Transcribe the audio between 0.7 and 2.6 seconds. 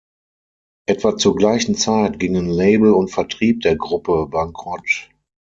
Etwa zur gleichen Zeit gingen